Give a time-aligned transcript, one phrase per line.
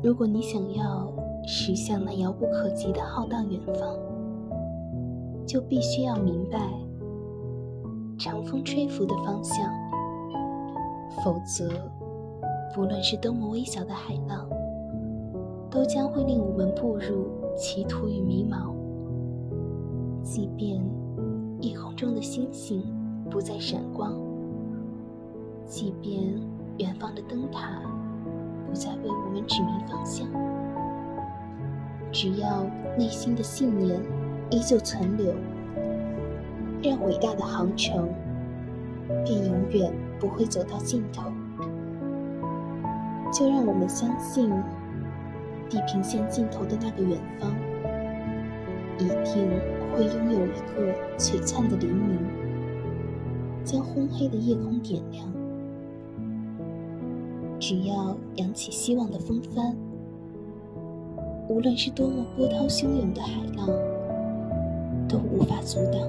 [0.00, 1.12] 如果你想要
[1.44, 3.98] 驶向那遥不可及的浩荡远方，
[5.44, 6.58] 就必须要明白
[8.16, 9.68] 长风吹拂的方向，
[11.24, 11.68] 否则，
[12.74, 14.48] 不论是多么微小的海浪，
[15.68, 17.26] 都将会令我们步入
[17.56, 18.72] 歧途与迷茫。
[20.22, 20.80] 即便
[21.60, 22.84] 夜空中的星星
[23.28, 24.12] 不再闪光，
[25.66, 26.40] 即便
[26.78, 27.80] 远方的灯塔
[28.68, 30.28] 不再为我们指明方向，
[32.12, 32.66] 只要
[32.98, 33.98] 内心的信念
[34.50, 35.32] 依旧存留，
[36.82, 38.08] 让伟大的航程
[39.24, 41.32] 便永远不会走到尽头。
[43.32, 44.50] 就让我们相信，
[45.70, 47.54] 地平线尽头的那个远方，
[48.98, 49.48] 一定
[49.94, 52.18] 会拥有一个璀璨的黎明，
[53.64, 55.37] 将昏黑的夜空点亮。
[57.60, 59.76] 只要扬起希望的风帆，
[61.48, 63.66] 无论是多么波涛汹涌的海浪，
[65.08, 66.00] 都无法阻挡。